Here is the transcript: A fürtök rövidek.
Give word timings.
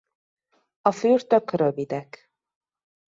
A 0.81 0.91
fürtök 0.91 1.51
rövidek. 1.51 2.31